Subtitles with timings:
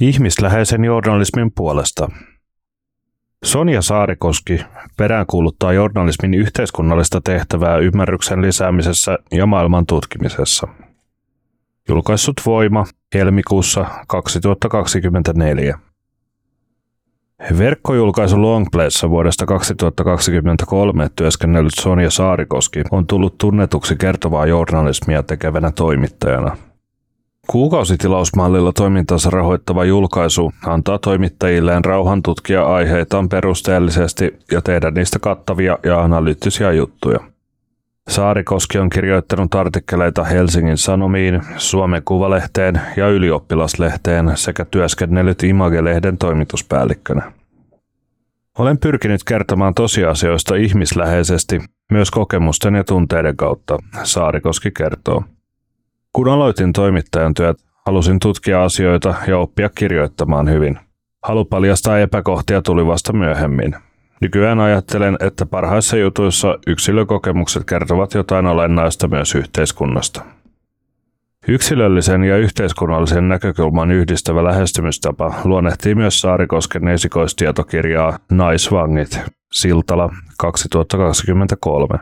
[0.00, 2.08] Ihmisläheisen journalismin puolesta.
[3.44, 4.60] Sonja Saarikoski
[4.96, 10.68] peräänkuuluttaa journalismin yhteiskunnallista tehtävää ymmärryksen lisäämisessä ja maailman tutkimisessa.
[11.88, 12.84] Julkaissut Voima
[13.14, 15.78] helmikuussa 2024.
[17.58, 26.56] Verkkojulkaisu Longplayssa vuodesta 2023 työskennellyt Sonja Saarikoski on tullut tunnetuksi kertovaa journalismia tekevänä toimittajana–
[27.50, 36.00] Kuukausitilausmallilla toimintansa rahoittava julkaisu antaa toimittajilleen rauhan tutkia aiheitaan perusteellisesti ja tehdä niistä kattavia ja
[36.00, 37.18] analyyttisiä juttuja.
[38.08, 47.32] Saarikoski on kirjoittanut artikkeleita Helsingin Sanomiin, Suomen Kuvalehteen ja Ylioppilaslehteen sekä työskennellyt Image-lehden toimituspäällikkönä.
[48.58, 51.60] Olen pyrkinyt kertomaan tosiasioista ihmisläheisesti,
[51.92, 55.24] myös kokemusten ja tunteiden kautta, Saarikoski kertoo.
[56.18, 60.78] Kun aloitin toimittajan työt, halusin tutkia asioita ja oppia kirjoittamaan hyvin.
[61.22, 63.74] Halu paljastaa epäkohtia tuli vasta myöhemmin.
[64.20, 70.22] Nykyään ajattelen, että parhaissa jutuissa yksilökokemukset kertovat jotain olennaista myös yhteiskunnasta.
[71.48, 79.20] Yksilöllisen ja yhteiskunnallisen näkökulman yhdistävä lähestymistapa luonnehtii myös Saarikosken esikoistietokirjaa Naisvangit,
[79.52, 81.98] Siltala 2023.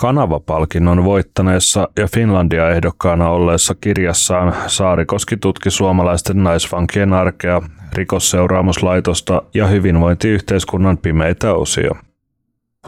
[0.00, 7.62] Kanava-palkinnon voittaneessa ja Finlandia-ehdokkaana olleessa kirjassaan Saarikoski tutki suomalaisten naisvankien arkea,
[7.92, 11.94] rikosseuraamuslaitosta ja hyvinvointiyhteiskunnan pimeitä osia.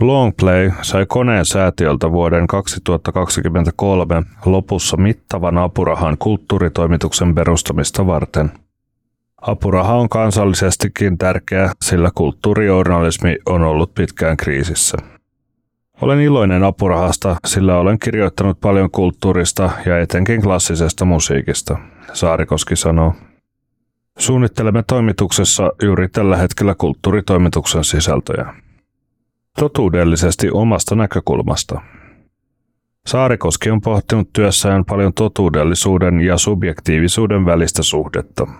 [0.00, 8.50] Longplay sai koneen säätiöltä vuoden 2023 lopussa mittavan apurahan kulttuuritoimituksen perustamista varten.
[9.40, 15.21] Apuraha on kansallisestikin tärkeä, sillä kulttuurijournalismi on ollut pitkään kriisissä.
[16.02, 21.78] Olen iloinen apurahasta, sillä olen kirjoittanut paljon kulttuurista ja etenkin klassisesta musiikista,
[22.12, 23.14] Saarikoski sanoo.
[24.18, 28.54] Suunnittelemme toimituksessa juuri tällä hetkellä kulttuuritoimituksen sisältöjä.
[29.58, 31.80] Totuudellisesti omasta näkökulmasta.
[33.06, 38.46] Saarikoski on pohtinut työssään paljon totuudellisuuden ja subjektiivisuuden välistä suhdetta–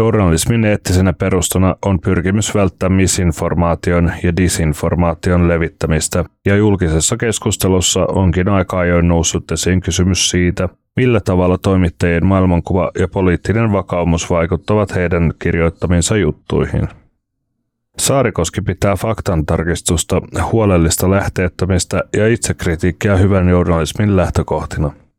[0.00, 8.78] Journalismin eettisenä perustana on pyrkimys välttää misinformaation ja disinformaation levittämistä, ja julkisessa keskustelussa onkin aika
[8.78, 16.16] ajoin noussut esiin kysymys siitä, millä tavalla toimittajien maailmankuva ja poliittinen vakaumus vaikuttavat heidän kirjoittaminsa
[16.16, 16.88] juttuihin.
[17.98, 20.22] Saarikoski pitää faktantarkistusta,
[20.52, 24.92] huolellista lähteettömistä ja itsekritiikkiä hyvän journalismin lähtökohtina–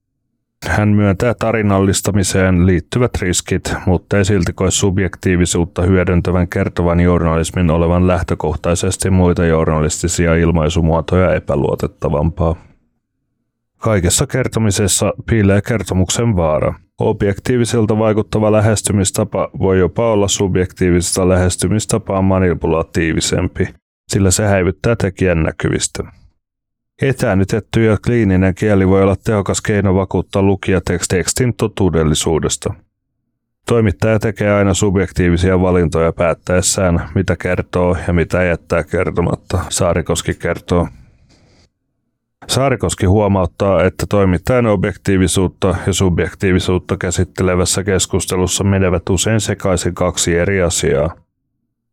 [0.67, 9.09] hän myöntää tarinallistamiseen liittyvät riskit, mutta ei silti koe subjektiivisuutta hyödyntävän kertovan journalismin olevan lähtökohtaisesti
[9.09, 12.55] muita journalistisia ilmaisumuotoja epäluotettavampaa.
[13.77, 16.73] Kaikessa kertomisessa piilee kertomuksen vaara.
[16.99, 23.67] Objektiiviselta vaikuttava lähestymistapa voi jopa olla subjektiivisesta lähestymistapaa manipulatiivisempi,
[24.07, 26.20] sillä se häivyttää tekijän näkyvistä.
[27.01, 32.73] Etäännytetty ja kliininen kieli voi olla tehokas keino vakuuttaa lukija tekstin totuudellisuudesta.
[33.67, 40.87] Toimittaja tekee aina subjektiivisia valintoja päättäessään, mitä kertoo ja mitä jättää kertomatta, Saarikoski kertoo.
[42.47, 51.15] Saarikoski huomauttaa, että toimittajan objektiivisuutta ja subjektiivisuutta käsittelevässä keskustelussa menevät usein sekaisin kaksi eri asiaa.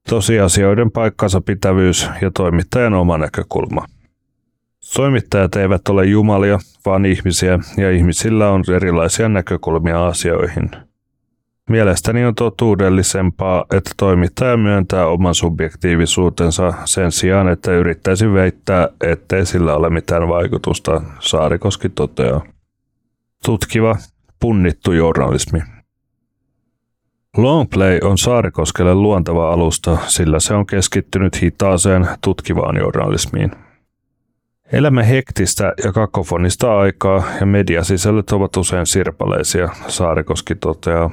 [0.08, 3.86] Tosiasioiden paikkansa pitävyys ja toimittajan oma näkökulma.
[4.96, 10.70] Toimittajat eivät ole jumalia, vaan ihmisiä, ja ihmisillä on erilaisia näkökulmia asioihin.
[11.70, 19.74] Mielestäni on totuudellisempaa, että toimittaja myöntää oman subjektiivisuutensa sen sijaan, että yrittäisi väittää, ettei sillä
[19.74, 22.44] ole mitään vaikutusta, Saarikoski toteaa.
[23.44, 23.96] Tutkiva,
[24.40, 25.60] punnittu journalismi.
[27.36, 33.67] Longplay on Saarikoskelle luontava alusta, sillä se on keskittynyt hitaaseen, tutkivaan journalismiin.
[34.72, 41.10] Elämme hektistä ja kakofonista aikaa ja mediasisällöt ovat usein sirpaleisia, Saarikoski toteaa.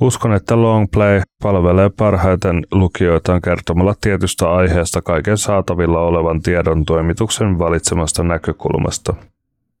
[0.00, 8.22] Uskon, että Longplay palvelee parhaiten lukijoitaan kertomalla tietystä aiheesta kaiken saatavilla olevan tiedon toimituksen valitsemasta
[8.22, 9.14] näkökulmasta.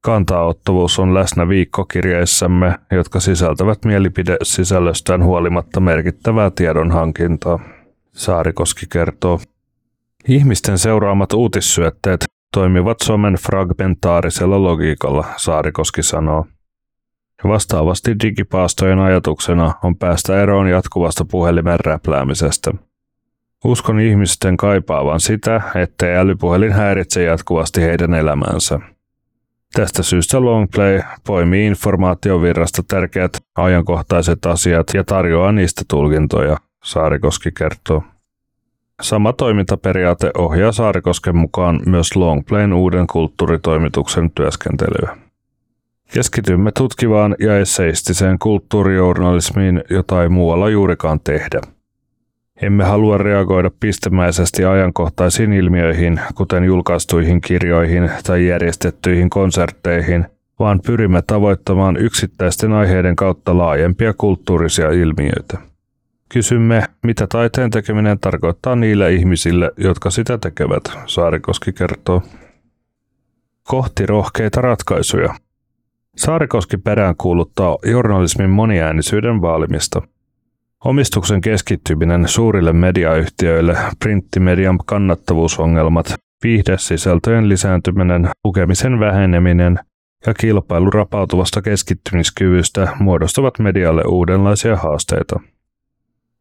[0.00, 7.60] Kantaottavuus on läsnä viikkokirjeissämme, jotka sisältävät mielipide-sisällöstään huolimatta merkittävää tiedonhankintaa.
[8.12, 9.40] Saarikoski kertoo.
[10.28, 16.46] Ihmisten seuraamat uutissyötteet toimivat somen fragmentaarisella logiikalla, Saarikoski sanoo.
[17.44, 22.70] Vastaavasti digipaastojen ajatuksena on päästä eroon jatkuvasta puhelimen räpläämisestä.
[23.64, 28.80] Uskon ihmisten kaipaavan sitä, ettei älypuhelin häiritse jatkuvasti heidän elämäänsä.
[29.72, 38.02] Tästä syystä Longplay poimii informaatiovirrasta tärkeät ajankohtaiset asiat ja tarjoaa niistä tulkintoja, Saarikoski kertoo.
[39.02, 45.16] Sama toimintaperiaate ohjaa Saarikosken mukaan myös Longplayn uuden kulttuuritoimituksen työskentelyä.
[46.14, 51.60] Keskitymme tutkivaan ja esseistiseen kulttuurijournalismiin, jota ei muualla juurikaan tehdä.
[52.62, 60.26] Emme halua reagoida pistemäisesti ajankohtaisiin ilmiöihin, kuten julkaistuihin kirjoihin tai järjestettyihin konsertteihin,
[60.58, 65.58] vaan pyrimme tavoittamaan yksittäisten aiheiden kautta laajempia kulttuurisia ilmiöitä.
[66.28, 72.22] Kysymme, mitä taiteen tekeminen tarkoittaa niille ihmisille, jotka sitä tekevät, Saarikoski kertoo.
[73.62, 75.34] Kohti rohkeita ratkaisuja.
[76.16, 80.02] Saarikoski perään kuuluttaa journalismin moniäänisyyden vaalimista.
[80.84, 86.14] Omistuksen keskittyminen suurille mediayhtiöille, printtimedian kannattavuusongelmat,
[86.44, 89.78] viihdesisältöjen lisääntyminen, lukemisen väheneminen
[90.26, 95.40] ja kilpailu rapautuvasta keskittymiskyvystä muodostavat medialle uudenlaisia haasteita.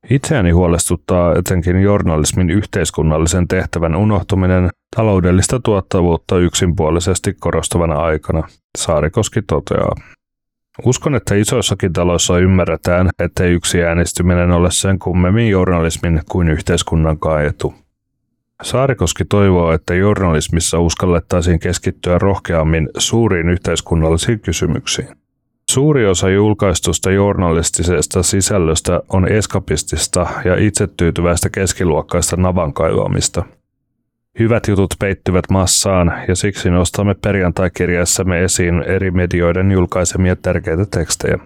[0.09, 9.95] Itseäni huolestuttaa etenkin journalismin yhteiskunnallisen tehtävän unohtuminen taloudellista tuottavuutta yksinpuolisesti korostavana aikana, Saarikoski toteaa.
[10.85, 17.17] Uskon, että isoissakin taloissa ymmärretään, ettei yksi äänestyminen ole sen kummemmin journalismin kuin yhteiskunnan
[17.47, 17.73] etu.
[18.63, 25.26] Saarikoski toivoo, että journalismissa uskallettaisiin keskittyä rohkeammin suuriin yhteiskunnallisiin kysymyksiin.
[25.71, 33.43] Suuri osa julkaistusta journalistisesta sisällöstä on eskapistista ja itsetyytyväistä keskiluokkaista navankaivamista.
[34.39, 41.39] Hyvät jutut peittyvät massaan ja siksi nostamme perjantai-kirjassamme esiin eri medioiden julkaisemia tärkeitä tekstejä.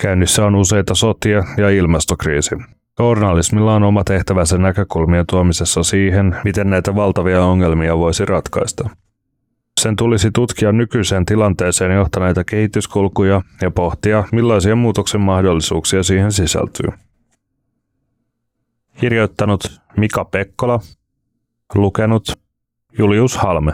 [0.00, 2.54] Käynnissä on useita sotia ja ilmastokriisi.
[2.98, 8.90] Journalismilla on oma tehtävänsä näkökulmien tuomisessa siihen, miten näitä valtavia ongelmia voisi ratkaista.
[9.80, 16.88] Sen tulisi tutkia nykyiseen tilanteeseen johtaneita kehityskulkuja ja pohtia, millaisia muutoksen mahdollisuuksia siihen sisältyy.
[19.00, 20.80] Kirjoittanut Mika Pekkola,
[21.74, 22.32] lukenut
[22.98, 23.72] Julius Halme.